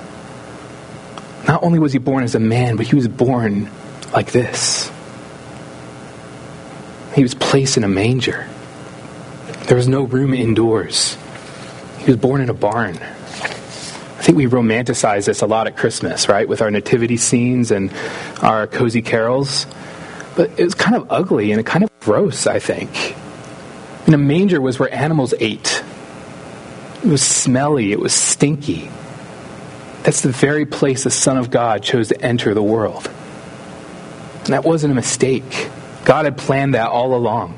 Not 1.47 1.61
only 1.61 1.77
was 1.77 1.93
he 1.93 1.99
born 1.99 2.23
as 2.23 2.33
a 2.33 2.39
man, 2.39 2.77
but 2.77 2.87
he 2.87 2.95
was 2.95 3.07
born 3.07 3.69
like 4.11 4.31
this. 4.31 4.91
He 7.13 7.21
was 7.21 7.35
placed 7.35 7.77
in 7.77 7.83
a 7.83 7.87
manger. 7.87 8.47
There 9.67 9.77
was 9.77 9.87
no 9.87 10.03
room 10.03 10.33
indoors. 10.33 11.15
He 11.99 12.05
was 12.05 12.17
born 12.17 12.41
in 12.41 12.49
a 12.49 12.55
barn. 12.55 12.97
I 14.23 14.25
think 14.25 14.37
we 14.37 14.45
romanticize 14.45 15.25
this 15.25 15.41
a 15.41 15.45
lot 15.45 15.67
at 15.67 15.75
Christmas, 15.75 16.29
right? 16.29 16.47
With 16.47 16.61
our 16.61 16.71
nativity 16.71 17.17
scenes 17.17 17.71
and 17.71 17.91
our 18.41 18.67
cozy 18.67 19.01
carols. 19.01 19.67
But 20.37 20.57
it 20.57 20.63
was 20.63 20.75
kind 20.75 20.95
of 20.95 21.11
ugly 21.11 21.51
and 21.51 21.65
kind 21.65 21.83
of 21.83 21.91
gross, 21.99 22.47
I 22.47 22.59
think. 22.59 23.17
And 24.05 24.15
a 24.15 24.17
manger 24.17 24.61
was 24.61 24.79
where 24.79 24.89
animals 24.93 25.33
ate. 25.41 25.83
It 27.03 27.09
was 27.09 27.21
smelly, 27.21 27.91
it 27.91 27.99
was 27.99 28.13
stinky. 28.13 28.89
That's 30.03 30.21
the 30.21 30.31
very 30.31 30.65
place 30.65 31.03
the 31.03 31.11
Son 31.11 31.35
of 31.35 31.51
God 31.51 31.83
chose 31.83 32.07
to 32.07 32.21
enter 32.21 32.53
the 32.53 32.63
world. 32.63 33.11
And 34.45 34.53
that 34.53 34.63
wasn't 34.63 34.93
a 34.93 34.95
mistake. 34.95 35.69
God 36.05 36.23
had 36.23 36.37
planned 36.37 36.75
that 36.75 36.87
all 36.87 37.13
along. 37.13 37.57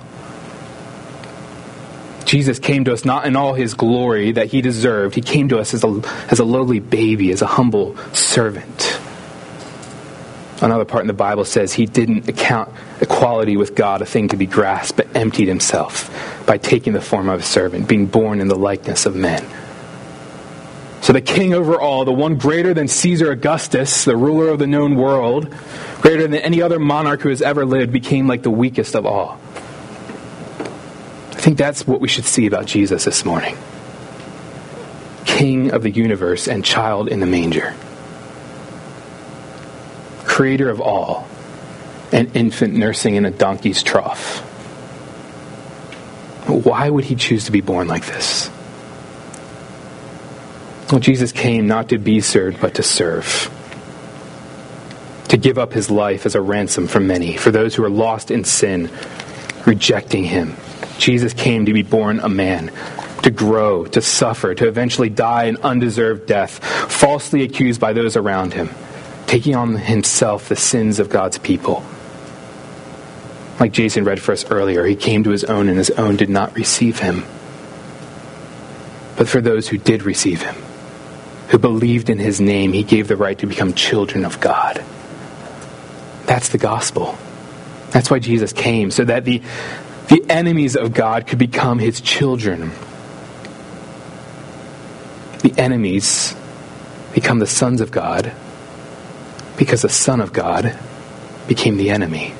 Jesus 2.25 2.59
came 2.59 2.85
to 2.85 2.93
us 2.93 3.05
not 3.05 3.25
in 3.25 3.35
all 3.35 3.53
his 3.53 3.73
glory 3.73 4.33
that 4.33 4.47
he 4.47 4.61
deserved. 4.61 5.15
He 5.15 5.21
came 5.21 5.49
to 5.49 5.59
us 5.59 5.73
as 5.73 5.83
a, 5.83 6.01
as 6.29 6.39
a 6.39 6.45
lowly 6.45 6.79
baby, 6.79 7.31
as 7.31 7.41
a 7.41 7.47
humble 7.47 7.95
servant. 8.13 8.99
Another 10.61 10.85
part 10.85 11.01
in 11.01 11.07
the 11.07 11.13
Bible 11.13 11.45
says 11.45 11.73
he 11.73 11.85
didn't 11.85 12.29
account 12.29 12.71
equality 13.01 13.57
with 13.57 13.75
God 13.75 14.01
a 14.01 14.05
thing 14.05 14.29
to 14.29 14.37
be 14.37 14.45
grasped, 14.45 14.97
but 14.97 15.15
emptied 15.15 15.47
himself 15.47 16.43
by 16.45 16.57
taking 16.57 16.93
the 16.93 17.01
form 17.01 17.29
of 17.29 17.41
a 17.41 17.43
servant, 17.43 17.87
being 17.87 18.05
born 18.05 18.39
in 18.39 18.47
the 18.47 18.55
likeness 18.55 19.05
of 19.05 19.15
men. 19.15 19.45
So 21.01 21.13
the 21.13 21.21
king 21.21 21.53
over 21.53 21.79
all, 21.79 22.03
the 22.05 22.13
one 22.13 22.37
greater 22.37 22.73
than 22.73 22.87
Caesar 22.87 23.31
Augustus, 23.31 24.05
the 24.05 24.17
ruler 24.17 24.47
of 24.47 24.57
the 24.57 24.65
known 24.65 24.95
world, 24.95 25.53
greater 26.01 26.23
than 26.23 26.33
any 26.33 26.63
other 26.63 26.79
monarch 26.79 27.21
who 27.21 27.29
has 27.29 27.43
ever 27.43 27.63
lived, 27.65 27.91
became 27.91 28.27
like 28.27 28.41
the 28.41 28.49
weakest 28.49 28.95
of 28.95 29.05
all. 29.05 29.39
I 31.45 31.47
think 31.47 31.59
that's 31.59 31.85
what 31.85 32.01
we 32.01 32.07
should 32.07 32.25
see 32.25 32.47
about 32.47 32.65
Jesus 32.65 33.05
this 33.05 33.23
morning. 33.23 33.55
King 35.25 35.73
of 35.73 35.83
the 35.83 35.91
universe 35.91 36.47
and 36.47 36.65
child 36.65 37.07
in 37.07 37.19
the 37.19 37.27
manger. 37.27 37.75
Creator 40.23 40.71
of 40.71 40.81
all, 40.81 41.27
an 42.11 42.31
infant 42.33 42.73
nursing 42.73 43.13
in 43.13 43.27
a 43.27 43.29
donkey's 43.29 43.83
trough. 43.83 44.39
Why 46.47 46.89
would 46.89 47.03
he 47.03 47.13
choose 47.13 47.45
to 47.45 47.51
be 47.51 47.61
born 47.61 47.87
like 47.87 48.07
this? 48.07 48.49
Well, 50.91 50.99
Jesus 50.99 51.31
came 51.31 51.67
not 51.67 51.89
to 51.89 51.99
be 51.99 52.21
served, 52.21 52.59
but 52.59 52.73
to 52.73 52.81
serve. 52.81 53.51
To 55.27 55.37
give 55.37 55.59
up 55.59 55.73
his 55.73 55.91
life 55.91 56.25
as 56.25 56.33
a 56.33 56.41
ransom 56.41 56.87
for 56.87 56.99
many, 56.99 57.37
for 57.37 57.51
those 57.51 57.75
who 57.75 57.83
are 57.83 57.89
lost 57.91 58.31
in 58.31 58.45
sin, 58.45 58.89
rejecting 59.67 60.23
him. 60.23 60.55
Jesus 60.97 61.33
came 61.33 61.65
to 61.65 61.73
be 61.73 61.83
born 61.83 62.19
a 62.19 62.29
man, 62.29 62.71
to 63.23 63.31
grow, 63.31 63.85
to 63.85 64.01
suffer, 64.01 64.53
to 64.55 64.67
eventually 64.67 65.09
die 65.09 65.45
an 65.45 65.57
undeserved 65.57 66.27
death, 66.27 66.63
falsely 66.91 67.43
accused 67.43 67.81
by 67.81 67.93
those 67.93 68.15
around 68.15 68.53
him, 68.53 68.69
taking 69.27 69.55
on 69.55 69.75
himself 69.75 70.49
the 70.49 70.55
sins 70.55 70.99
of 70.99 71.09
God's 71.09 71.37
people. 71.37 71.83
Like 73.59 73.71
Jason 73.71 74.03
read 74.03 74.21
for 74.21 74.33
us 74.33 74.49
earlier, 74.51 74.85
he 74.85 74.95
came 74.95 75.23
to 75.23 75.29
his 75.29 75.43
own, 75.43 75.69
and 75.69 75.77
his 75.77 75.91
own 75.91 76.17
did 76.17 76.29
not 76.29 76.55
receive 76.55 76.99
him. 76.99 77.23
But 79.17 79.29
for 79.29 79.39
those 79.39 79.67
who 79.67 79.77
did 79.77 80.03
receive 80.03 80.41
him, 80.41 80.55
who 81.49 81.57
believed 81.57 82.09
in 82.09 82.19
his 82.19 82.41
name, 82.41 82.73
he 82.73 82.83
gave 82.83 83.07
the 83.07 83.15
right 83.15 83.37
to 83.39 83.47
become 83.47 83.73
children 83.73 84.25
of 84.25 84.41
God. 84.41 84.83
That's 86.25 86.49
the 86.49 86.57
gospel. 86.57 87.17
That's 87.91 88.11
why 88.11 88.19
Jesus 88.19 88.51
came, 88.51 88.91
so 88.91 89.05
that 89.05 89.23
the, 89.23 89.41
the 90.07 90.23
enemies 90.29 90.75
of 90.75 90.93
God 90.93 91.27
could 91.27 91.39
become 91.39 91.79
his 91.79 92.01
children. 92.01 92.71
The 95.39 95.53
enemies 95.57 96.35
become 97.13 97.39
the 97.39 97.47
sons 97.47 97.81
of 97.81 97.91
God 97.91 98.31
because 99.57 99.81
the 99.81 99.89
Son 99.89 100.21
of 100.21 100.33
God 100.33 100.77
became 101.47 101.77
the 101.77 101.89
enemy. 101.89 102.33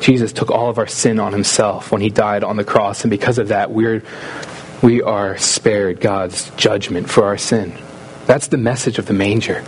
Jesus 0.00 0.32
took 0.32 0.50
all 0.50 0.70
of 0.70 0.78
our 0.78 0.86
sin 0.86 1.18
on 1.18 1.32
himself 1.32 1.90
when 1.90 2.00
he 2.00 2.10
died 2.10 2.44
on 2.44 2.56
the 2.56 2.64
cross, 2.64 3.02
and 3.02 3.10
because 3.10 3.38
of 3.38 3.48
that, 3.48 3.70
we're, 3.70 4.02
we 4.82 5.02
are 5.02 5.36
spared 5.36 6.00
God's 6.00 6.50
judgment 6.50 7.10
for 7.10 7.24
our 7.24 7.36
sin. 7.36 7.76
That's 8.26 8.46
the 8.48 8.56
message 8.56 8.98
of 8.98 9.06
the 9.06 9.14
manger. 9.14 9.64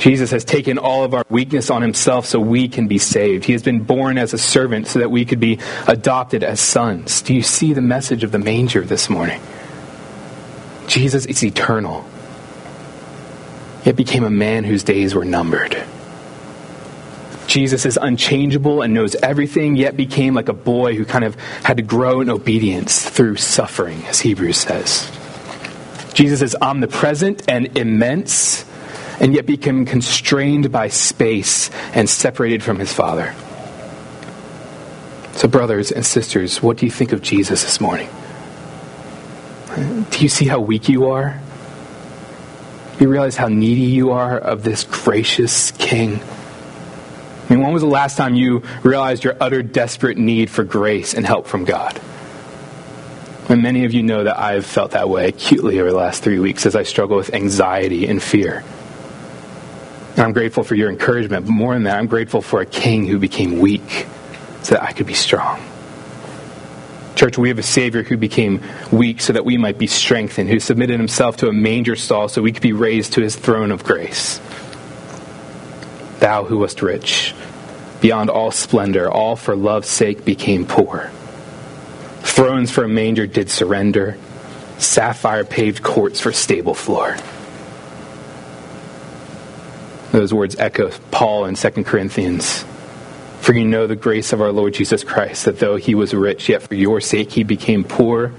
Jesus 0.00 0.30
has 0.30 0.44
taken 0.46 0.78
all 0.78 1.04
of 1.04 1.12
our 1.12 1.24
weakness 1.28 1.68
on 1.68 1.82
himself 1.82 2.24
so 2.24 2.40
we 2.40 2.68
can 2.68 2.88
be 2.88 2.96
saved. 2.96 3.44
He 3.44 3.52
has 3.52 3.62
been 3.62 3.82
born 3.82 4.16
as 4.16 4.32
a 4.32 4.38
servant 4.38 4.86
so 4.86 4.98
that 4.98 5.10
we 5.10 5.26
could 5.26 5.40
be 5.40 5.58
adopted 5.86 6.42
as 6.42 6.58
sons. 6.58 7.20
Do 7.20 7.34
you 7.34 7.42
see 7.42 7.74
the 7.74 7.82
message 7.82 8.24
of 8.24 8.32
the 8.32 8.38
manger 8.38 8.80
this 8.80 9.10
morning? 9.10 9.42
Jesus 10.86 11.26
is 11.26 11.44
eternal, 11.44 12.06
yet 13.84 13.94
became 13.94 14.24
a 14.24 14.30
man 14.30 14.64
whose 14.64 14.82
days 14.82 15.14
were 15.14 15.26
numbered. 15.26 15.80
Jesus 17.46 17.84
is 17.84 17.98
unchangeable 18.00 18.80
and 18.80 18.94
knows 18.94 19.14
everything, 19.16 19.76
yet 19.76 19.98
became 19.98 20.32
like 20.32 20.48
a 20.48 20.54
boy 20.54 20.96
who 20.96 21.04
kind 21.04 21.24
of 21.24 21.34
had 21.62 21.76
to 21.76 21.82
grow 21.82 22.22
in 22.22 22.30
obedience 22.30 23.06
through 23.06 23.36
suffering, 23.36 24.02
as 24.06 24.20
Hebrews 24.20 24.56
says. 24.56 25.10
Jesus 26.14 26.40
is 26.40 26.56
omnipresent 26.62 27.42
and 27.48 27.76
immense, 27.76 28.64
and 29.20 29.34
yet 29.34 29.46
became 29.46 29.84
constrained 29.84 30.72
by 30.72 30.88
space 30.88 31.70
and 31.92 32.08
separated 32.08 32.62
from 32.62 32.78
his 32.78 32.92
Father. 32.92 33.34
So, 35.32 35.46
brothers 35.46 35.92
and 35.92 36.04
sisters, 36.04 36.62
what 36.62 36.78
do 36.78 36.86
you 36.86 36.92
think 36.92 37.12
of 37.12 37.22
Jesus 37.22 37.62
this 37.62 37.80
morning? 37.80 38.08
Do 39.76 40.18
you 40.20 40.28
see 40.28 40.46
how 40.46 40.58
weak 40.58 40.88
you 40.88 41.10
are? 41.10 41.38
Do 42.98 43.04
you 43.04 43.10
realize 43.10 43.36
how 43.36 43.48
needy 43.48 43.82
you 43.82 44.10
are 44.10 44.38
of 44.38 44.64
this 44.64 44.84
gracious 44.84 45.70
King? 45.72 46.20
I 47.48 47.54
mean, 47.54 47.62
when 47.62 47.72
was 47.72 47.82
the 47.82 47.88
last 47.88 48.16
time 48.16 48.34
you 48.34 48.62
realized 48.82 49.24
your 49.24 49.36
utter 49.40 49.62
desperate 49.62 50.18
need 50.18 50.50
for 50.50 50.64
grace 50.64 51.14
and 51.14 51.24
help 51.26 51.46
from 51.46 51.64
God? 51.64 52.00
And 53.48 53.62
many 53.62 53.84
of 53.84 53.92
you 53.92 54.02
know 54.02 54.24
that 54.24 54.38
I've 54.38 54.64
felt 54.64 54.92
that 54.92 55.08
way 55.08 55.28
acutely 55.28 55.80
over 55.80 55.90
the 55.90 55.96
last 55.96 56.22
three 56.22 56.38
weeks 56.38 56.66
as 56.66 56.76
I 56.76 56.84
struggle 56.84 57.16
with 57.16 57.34
anxiety 57.34 58.06
and 58.06 58.22
fear. 58.22 58.62
I'm 60.16 60.32
grateful 60.32 60.64
for 60.64 60.74
your 60.74 60.90
encouragement, 60.90 61.46
but 61.46 61.52
more 61.52 61.74
than 61.74 61.84
that, 61.84 61.98
I'm 61.98 62.06
grateful 62.06 62.42
for 62.42 62.60
a 62.60 62.66
king 62.66 63.06
who 63.06 63.18
became 63.18 63.58
weak 63.58 64.06
so 64.62 64.74
that 64.74 64.82
I 64.82 64.92
could 64.92 65.06
be 65.06 65.14
strong. 65.14 65.60
Church, 67.14 67.36
we 67.36 67.48
have 67.48 67.58
a 67.58 67.62
Savior 67.62 68.02
who 68.02 68.16
became 68.16 68.62
weak 68.90 69.20
so 69.20 69.32
that 69.32 69.44
we 69.44 69.56
might 69.56 69.78
be 69.78 69.86
strengthened, 69.86 70.48
who 70.48 70.58
submitted 70.58 70.98
himself 70.98 71.36
to 71.38 71.48
a 71.48 71.52
manger 71.52 71.96
stall 71.96 72.28
so 72.28 72.40
we 72.42 72.52
could 72.52 72.62
be 72.62 72.72
raised 72.72 73.14
to 73.14 73.20
his 73.20 73.36
throne 73.36 73.70
of 73.72 73.84
grace. 73.84 74.40
Thou 76.18 76.44
who 76.44 76.58
wast 76.58 76.82
rich, 76.82 77.34
beyond 78.00 78.30
all 78.30 78.50
splendor, 78.50 79.10
all 79.10 79.36
for 79.36 79.54
love's 79.54 79.88
sake 79.88 80.24
became 80.24 80.66
poor. 80.66 81.10
Thrones 82.20 82.70
for 82.70 82.84
a 82.84 82.88
manger 82.88 83.26
did 83.26 83.50
surrender, 83.50 84.16
sapphire 84.78 85.44
paved 85.44 85.82
courts 85.82 86.20
for 86.20 86.32
stable 86.32 86.74
floor. 86.74 87.16
Those 90.12 90.34
words 90.34 90.56
echo 90.56 90.90
Paul 91.10 91.44
in 91.44 91.54
2 91.54 91.70
Corinthians. 91.84 92.64
For 93.40 93.54
you 93.54 93.64
know 93.64 93.86
the 93.86 93.96
grace 93.96 94.32
of 94.32 94.40
our 94.40 94.52
Lord 94.52 94.74
Jesus 94.74 95.04
Christ, 95.04 95.44
that 95.46 95.58
though 95.58 95.76
he 95.76 95.94
was 95.94 96.12
rich, 96.12 96.48
yet 96.48 96.62
for 96.62 96.74
your 96.74 97.00
sake 97.00 97.32
he 97.32 97.42
became 97.42 97.84
poor, 97.84 98.32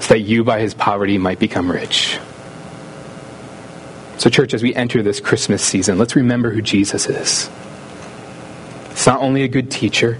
so 0.00 0.14
that 0.14 0.20
you 0.20 0.44
by 0.44 0.60
his 0.60 0.72
poverty 0.72 1.18
might 1.18 1.38
become 1.38 1.70
rich. 1.70 2.18
So, 4.16 4.30
church, 4.30 4.54
as 4.54 4.62
we 4.62 4.74
enter 4.74 5.02
this 5.02 5.20
Christmas 5.20 5.62
season, 5.62 5.98
let's 5.98 6.14
remember 6.14 6.50
who 6.50 6.62
Jesus 6.62 7.08
is. 7.08 7.50
It's 8.90 9.06
not 9.06 9.20
only 9.20 9.42
a 9.42 9.48
good 9.48 9.70
teacher, 9.70 10.18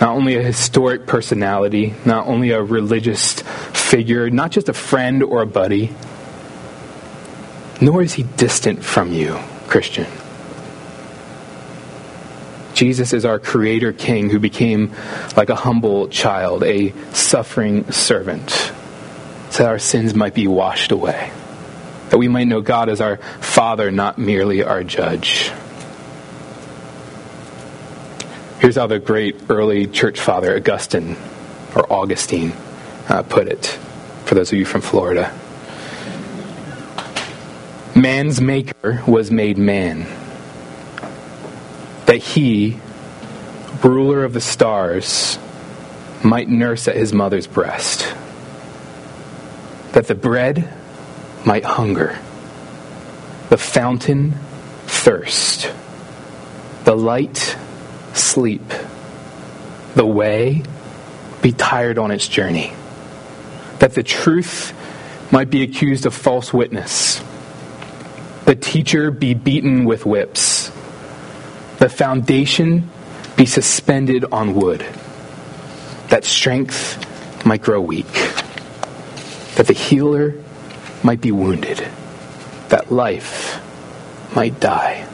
not 0.00 0.10
only 0.10 0.36
a 0.36 0.42
historic 0.42 1.06
personality, 1.06 1.94
not 2.04 2.26
only 2.26 2.50
a 2.50 2.62
religious 2.62 3.40
figure, 3.72 4.30
not 4.30 4.50
just 4.50 4.68
a 4.68 4.72
friend 4.72 5.22
or 5.22 5.42
a 5.42 5.46
buddy, 5.46 5.94
nor 7.80 8.02
is 8.02 8.14
he 8.14 8.22
distant 8.22 8.84
from 8.84 9.12
you, 9.12 9.38
Christian. 9.68 10.06
Jesus 12.74 13.12
is 13.12 13.24
our 13.24 13.38
creator 13.38 13.92
king 13.92 14.30
who 14.30 14.38
became 14.38 14.92
like 15.36 15.50
a 15.50 15.56
humble 15.56 16.08
child, 16.08 16.62
a 16.62 16.92
suffering 17.12 17.90
servant, 17.90 18.50
so 19.50 19.64
that 19.64 19.66
our 19.66 19.78
sins 19.78 20.14
might 20.14 20.34
be 20.34 20.46
washed 20.46 20.92
away, 20.92 21.32
that 22.10 22.18
we 22.18 22.28
might 22.28 22.44
know 22.44 22.60
God 22.60 22.88
as 22.88 23.00
our 23.00 23.16
Father, 23.16 23.90
not 23.90 24.16
merely 24.18 24.62
our 24.62 24.84
judge. 24.84 25.50
Here's 28.60 28.76
how 28.76 28.86
the 28.86 28.98
great 28.98 29.36
early 29.48 29.86
church 29.86 30.20
father, 30.20 30.56
Augustine, 30.56 31.16
or 31.74 31.92
Augustine, 31.92 32.52
uh, 33.08 33.22
put 33.22 33.48
it, 33.48 33.66
for 34.24 34.34
those 34.34 34.52
of 34.52 34.58
you 34.58 34.64
from 34.64 34.80
Florida. 34.80 35.32
Man's 37.98 38.40
maker 38.40 39.02
was 39.08 39.32
made 39.32 39.58
man, 39.58 40.06
that 42.06 42.18
he, 42.18 42.78
ruler 43.82 44.22
of 44.22 44.32
the 44.34 44.40
stars, 44.40 45.36
might 46.22 46.48
nurse 46.48 46.86
at 46.86 46.94
his 46.94 47.12
mother's 47.12 47.48
breast, 47.48 48.14
that 49.94 50.06
the 50.06 50.14
bread 50.14 50.72
might 51.44 51.64
hunger, 51.64 52.16
the 53.48 53.58
fountain 53.58 54.30
thirst, 54.86 55.72
the 56.84 56.94
light 56.94 57.56
sleep, 58.14 58.62
the 59.96 60.06
way, 60.06 60.62
be 61.42 61.50
tired 61.50 61.98
on 61.98 62.12
its 62.12 62.28
journey. 62.28 62.72
That 63.80 63.94
the 63.94 64.04
truth 64.04 64.72
might 65.32 65.50
be 65.50 65.64
accused 65.64 66.06
of 66.06 66.14
false 66.14 66.54
witness. 66.54 67.24
The 68.48 68.56
teacher 68.56 69.10
be 69.10 69.34
beaten 69.34 69.84
with 69.84 70.06
whips. 70.06 70.72
The 71.80 71.90
foundation 71.90 72.88
be 73.36 73.44
suspended 73.44 74.24
on 74.32 74.54
wood. 74.54 74.86
That 76.08 76.24
strength 76.24 77.44
might 77.44 77.60
grow 77.60 77.78
weak. 77.78 78.10
That 79.56 79.66
the 79.66 79.74
healer 79.74 80.34
might 81.02 81.20
be 81.20 81.30
wounded. 81.30 81.86
That 82.70 82.90
life 82.90 83.60
might 84.34 84.58
die. 84.58 85.06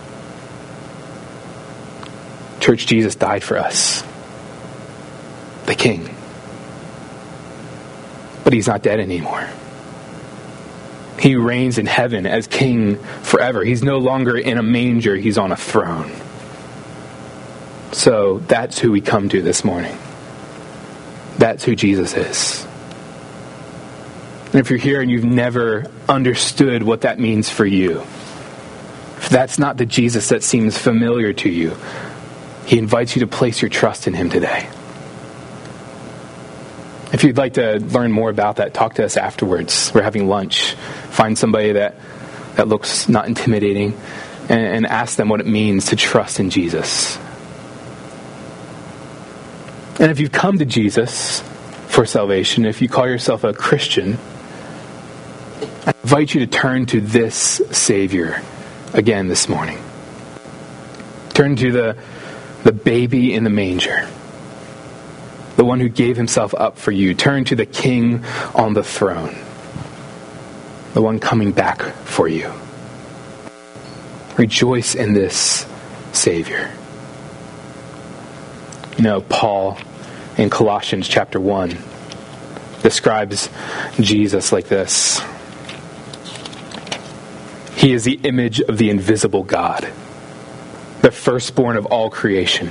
Church, 2.61 2.87
Jesus 2.87 3.17
died 3.17 3.43
for 3.43 3.59
us. 3.59 4.05
The 5.67 5.75
King. 5.75 6.09
But 8.45 8.53
he's 8.53 8.69
not 8.69 8.85
dead 8.85 9.01
anymore. 9.01 9.49
He 11.19 11.37
reigns 11.37 11.79
in 11.79 11.87
heaven 11.87 12.27
as 12.27 12.47
king 12.47 12.97
forever. 13.23 13.65
He's 13.65 13.83
no 13.83 13.99
longer 13.99 14.37
in 14.37 14.59
a 14.59 14.63
manger, 14.63 15.17
he's 15.17 15.39
on 15.39 15.53
a 15.53 15.57
throne. 15.57 16.13
So 17.93 18.41
that's 18.41 18.79
who 18.79 18.91
we 18.91 19.01
come 19.01 19.29
to 19.29 19.41
this 19.41 19.65
morning. 19.65 19.97
That's 21.39 21.65
who 21.65 21.77
Jesus 21.77 22.15
is. 22.17 22.67
And 24.47 24.57
if 24.57 24.71
you're 24.71 24.79
here 24.79 25.01
and 25.01 25.11
you've 25.11 25.25
never 25.25 25.91
understood 26.09 26.83
what 26.83 27.03
that 27.03 27.19
means 27.19 27.51
for 27.51 27.67
you, 27.67 28.01
if 29.19 29.29
that's 29.29 29.59
not 29.59 29.77
the 29.77 29.87
Jesus 29.87 30.29
that 30.29 30.43
seems 30.43 30.77
familiar 30.77 31.33
to 31.33 31.49
you, 31.49 31.77
he 32.67 32.79
invites 32.79 33.17
you 33.17 33.21
to 33.21 33.27
place 33.27 33.63
your 33.63 33.69
trust 33.69 34.07
in 34.07 34.15
him 34.15 34.31
today. 34.31 34.69
If 37.15 37.23
you'd 37.23 37.37
like 37.37 37.55
to 37.55 37.79
learn 37.79 38.11
more 38.11 38.29
about 38.29 38.57
that, 38.57 38.75
talk 38.75 38.95
to 38.95 39.05
us 39.05 39.17
afterwards. 39.17 39.93
We're 39.95 40.03
having 40.03 40.27
lunch. 40.27 40.73
Find 41.11 41.39
somebody 41.39 41.71
that, 41.71 41.95
that 42.57 42.67
looks 42.67 43.09
not 43.09 43.29
intimidating 43.29 43.97
and, 44.49 44.61
and 44.61 44.85
ask 44.85 45.17
them 45.17 45.29
what 45.29 45.39
it 45.39 45.47
means 45.47 45.87
to 45.87 45.97
trust 45.97 46.41
in 46.41 46.51
Jesus. 46.51 47.17
And 50.01 50.11
if 50.11 50.19
you've 50.19 50.33
come 50.33 50.59
to 50.59 50.65
Jesus 50.65 51.41
for 51.87 52.05
salvation, 52.05 52.65
if 52.65 52.83
you 52.83 52.89
call 52.89 53.09
yourself 53.09 53.45
a 53.45 53.53
Christian, 53.53 54.19
I 55.87 55.95
invite 56.03 56.35
you 56.35 56.41
to 56.41 56.49
turn 56.49 56.87
to 56.87 57.01
this 57.01 57.63
Savior 57.71 58.43
again 58.93 59.29
this 59.29 59.49
morning. 59.49 59.79
Turn 61.29 61.55
to 61.55 61.71
the, 61.71 61.97
the 62.65 62.73
baby 62.73 63.35
in 63.35 63.45
the 63.45 63.51
manger 63.51 64.09
the 65.57 65.65
one 65.65 65.81
who 65.81 65.89
gave 65.89 66.17
himself 66.17 66.55
up 66.55 66.79
for 66.79 66.91
you. 66.91 67.15
Turn 67.15 67.45
to 67.45 67.57
the 67.57 67.67
King 67.67 68.25
on 68.55 68.75
the 68.75 68.83
throne, 68.83 69.37
the 70.95 71.03
one 71.03 71.19
coming 71.19 71.53
back 71.53 71.83
for 71.83 72.29
you. 72.29 72.53
Rejoice 74.37 74.95
in 74.95 75.13
this 75.13 75.67
Savior. 76.13 76.73
You 78.97 79.05
know, 79.05 79.21
Paul 79.21 79.79
in 80.37 80.51
Colossians 80.51 81.09
chapter 81.09 81.41
1 81.41 81.77
describes 82.83 83.49
Jesus 83.99 84.53
like 84.53 84.69
this 84.69 85.21
He 87.77 87.93
is 87.93 88.05
the 88.05 88.21
image 88.25 88.61
of 88.61 88.79
the 88.79 88.91
invisible 88.91 89.45
God, 89.45 89.89
the 91.03 91.11
firstborn 91.11 91.77
of 91.77 91.87
all 91.87 92.11
creation. 92.11 92.71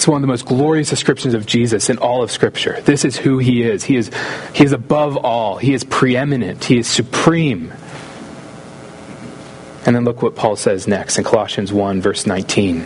It's 0.00 0.08
one 0.08 0.16
of 0.16 0.22
the 0.22 0.28
most 0.28 0.46
glorious 0.46 0.88
descriptions 0.88 1.34
of 1.34 1.44
Jesus 1.44 1.90
in 1.90 1.98
all 1.98 2.22
of 2.22 2.30
Scripture. 2.30 2.80
This 2.80 3.04
is 3.04 3.18
who 3.18 3.36
he 3.36 3.62
is. 3.62 3.84
He 3.84 3.96
is, 3.96 4.10
he 4.54 4.64
is 4.64 4.72
above 4.72 5.18
all, 5.18 5.58
he 5.58 5.74
is 5.74 5.84
preeminent, 5.84 6.64
he 6.64 6.78
is 6.78 6.86
supreme. 6.86 7.70
And 9.84 9.94
then 9.94 10.06
look 10.06 10.22
what 10.22 10.36
Paul 10.36 10.56
says 10.56 10.88
next 10.88 11.18
in 11.18 11.24
Colossians 11.24 11.70
1, 11.70 12.00
verse 12.00 12.26
19. 12.26 12.84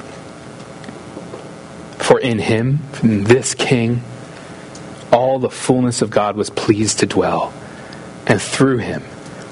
For 1.99 2.19
in 2.19 2.41
him, 2.41 2.81
in 3.05 3.23
this 3.23 3.55
king, 3.55 4.03
all 5.13 5.39
the 5.39 5.51
fullness 5.51 6.03
of 6.03 6.11
God 6.11 6.35
was 6.35 6.51
pleased 6.51 6.99
to 6.99 7.07
dwell, 7.07 7.55
and 8.27 8.43
through 8.43 8.79
him 8.79 9.05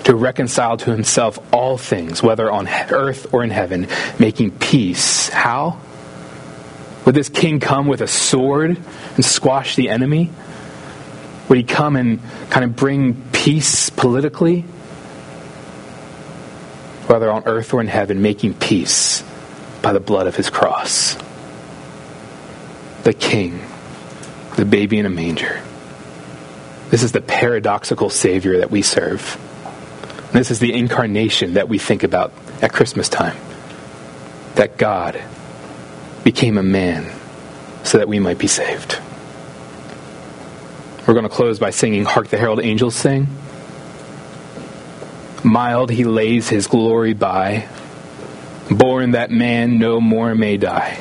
to 0.03 0.17
reconcile 0.17 0.79
to 0.79 0.91
himself 0.91 1.39
all 1.55 1.79
things, 1.79 2.25
whether 2.25 2.51
on 2.51 2.67
earth 2.67 3.33
or 3.33 3.45
in 3.45 3.51
heaven, 3.51 3.87
making 4.19 4.51
peace. 4.51 5.29
How? 5.29 5.79
Would 7.05 7.15
this 7.15 7.29
king 7.29 7.59
come 7.59 7.87
with 7.87 8.01
a 8.01 8.09
sword 8.09 8.79
and 9.17 9.25
squash 9.25 9.75
the 9.77 9.89
enemy? 9.89 10.31
Would 11.49 11.59
he 11.59 11.65
come 11.65 11.97
and 11.97 12.21
kind 12.51 12.65
of 12.65 12.77
bring 12.77 13.21
peace 13.33 13.91
politically? 13.91 14.63
Whether 17.09 17.31
on 17.31 17.43
earth 17.47 17.75
or 17.75 17.81
in 17.81 17.89
heaven, 17.89 18.23
making 18.23 18.55
peace 18.55 19.25
by 19.83 19.93
the 19.93 20.01
blood 20.01 20.29
of 20.29 20.37
his 20.37 20.49
cross. 20.49 21.17
The 23.03 23.13
king, 23.13 23.61
the 24.57 24.65
baby 24.65 24.99
in 24.99 25.07
a 25.07 25.11
manger. 25.11 25.61
This 26.91 27.03
is 27.03 27.11
the 27.11 27.21
paradoxical 27.21 28.11
Savior 28.11 28.59
that 28.59 28.71
we 28.71 28.83
serve. 28.83 29.39
This 30.33 30.51
is 30.51 30.61
the 30.61 30.73
incarnation 30.73 31.55
that 31.55 31.69
we 31.69 31.79
think 31.79 32.05
about 32.05 32.33
at 32.63 32.73
Christmas 32.73 33.09
time. 33.09 33.37
That 34.55 34.79
God 34.79 35.23
became 36.25 36.59
a 36.59 36.63
man 36.63 37.11
so 37.85 37.99
that 37.99 38.09
we 38.09 38.19
might 38.19 38.39
be 38.39 38.47
saved. 38.47 38.99
We're 41.07 41.15
going 41.15 41.25
to 41.25 41.29
close 41.29 41.59
by 41.59 41.71
singing 41.71 42.05
Hark 42.05 42.29
the 42.29 42.39
Herald 42.39 42.61
Angels 42.61 42.95
Sing. 42.95 43.27
Mild 45.43 45.91
he 45.91 46.05
lays 46.05 46.49
his 46.49 46.69
glory 46.69 47.15
by, 47.15 47.69
born 48.71 49.13
that 49.13 49.31
man 49.31 49.79
no 49.79 50.01
more 50.01 50.35
may 50.37 50.57
die. 50.57 51.01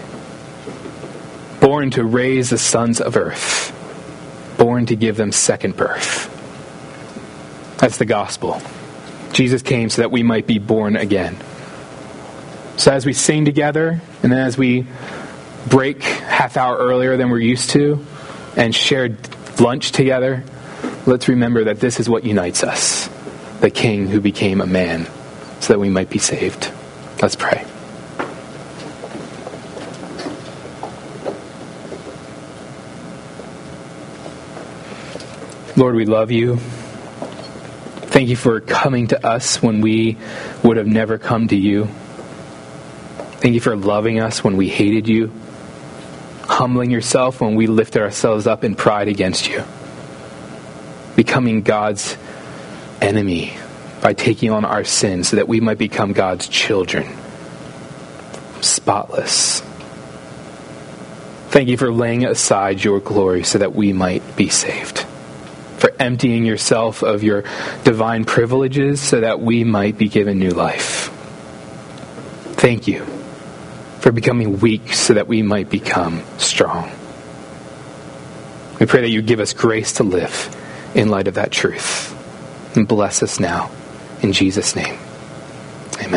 Born 1.60 1.92
to 1.92 2.04
raise 2.04 2.50
the 2.50 2.58
sons 2.58 3.00
of 3.00 3.16
earth, 3.16 3.72
born 4.58 4.88
to 4.88 4.96
give 4.96 5.16
them 5.16 5.32
second 5.32 5.78
birth. 5.78 6.28
That's 7.78 7.98
the 7.98 8.06
gospel. 8.06 8.60
Jesus 9.34 9.62
came 9.62 9.90
so 9.90 10.02
that 10.02 10.12
we 10.12 10.24
might 10.24 10.48
be 10.48 10.58
born 10.58 10.96
again. 10.96 11.38
So 12.78 12.92
as 12.92 13.06
we 13.06 13.14
sing 13.14 13.46
together, 13.46 14.02
and 14.24 14.32
then 14.32 14.40
as 14.40 14.58
we 14.58 14.88
break 15.68 16.02
half 16.04 16.58
hour 16.58 16.78
earlier 16.78 17.18
than 17.18 17.30
we're 17.30 17.40
used 17.40 17.72
to, 17.72 18.06
and 18.56 18.74
share 18.74 19.16
lunch 19.60 19.92
together, 19.92 20.44
let's 21.06 21.28
remember 21.28 21.66
that 21.66 21.80
this 21.80 22.00
is 22.00 22.10
what 22.10 22.24
unites 22.24 22.64
us 22.64 23.10
the 23.62 23.70
King 23.70 24.08
who 24.08 24.20
became 24.20 24.60
a 24.60 24.66
man 24.66 25.06
so 25.60 25.74
that 25.74 25.80
we 25.80 25.90
might 25.90 26.10
be 26.10 26.18
saved. 26.18 26.72
Let's 27.22 27.36
pray. 27.36 27.64
Lord, 35.78 35.96
we 35.96 36.06
love 36.06 36.32
you. 36.32 36.58
Thank 36.58 38.30
you 38.30 38.36
for 38.36 38.60
coming 38.60 39.08
to 39.08 39.26
us 39.26 39.62
when 39.62 39.82
we 39.82 40.18
would 40.64 40.78
have 40.78 40.88
never 40.88 41.18
come 41.18 41.48
to 41.48 41.56
you. 41.56 41.88
Thank 43.42 43.56
you 43.56 43.60
for 43.60 43.76
loving 43.76 44.20
us 44.20 44.44
when 44.44 44.56
we 44.56 44.70
hated 44.70 45.08
you, 45.08 45.32
humbling 46.44 46.92
yourself 46.92 47.42
when 47.42 47.56
we 47.56 47.66
lifted 47.66 48.04
ourselves 48.04 48.46
up 48.46 48.64
in 48.64 48.76
pride 48.76 49.08
against 49.08 49.50
you, 49.50 49.64
becoming 51.16 51.64
God's 51.64 52.18
enemy 53.02 53.58
by 54.00 54.14
taking 54.14 54.52
on 54.52 54.64
our 54.64 54.84
sins 54.84 55.30
so 55.30 55.38
that 55.38 55.48
we 55.48 55.60
might 55.60 55.80
become 55.80 56.14
God's 56.14 56.48
children, 56.50 57.12
spotless. 58.62 59.62
Thank 61.50 61.68
you 61.68 61.78
for 61.78 61.92
laying 61.92 62.24
aside 62.26 62.84
your 62.84 63.00
glory 63.00 63.44
so 63.44 63.58
that 63.58 63.74
we 63.74 63.92
might 63.92 64.36
be 64.36 64.50
saved. 64.50 65.00
For 65.80 65.92
emptying 66.00 66.46
yourself 66.46 67.02
of 67.02 67.24
your 67.24 67.44
divine 67.86 68.24
privileges 68.26 69.02
so 69.02 69.22
that 69.22 69.40
we 69.40 69.64
might 69.64 69.98
be 69.98 70.10
given 70.10 70.38
new 70.38 70.52
life. 70.52 71.08
Thank 72.54 72.88
you 72.88 73.21
for 74.02 74.12
becoming 74.12 74.60
weak 74.60 74.94
so 74.94 75.14
that 75.14 75.28
we 75.28 75.44
might 75.44 75.70
become 75.70 76.24
strong. 76.40 76.92
We 78.80 78.88
pray 78.88 79.02
that 79.02 79.10
you 79.10 79.22
give 79.22 79.40
us 79.40 79.54
grace 79.54 79.94
to 79.94 80.04
live 80.04 80.56
in 80.96 81.10
light 81.10 81.28
of 81.28 81.36
that 81.36 81.52
truth. 81.52 82.18
And 82.76 82.88
bless 82.88 83.22
us 83.22 83.40
now. 83.40 83.70
In 84.24 84.34
Jesus' 84.34 84.76
name. 84.76 84.98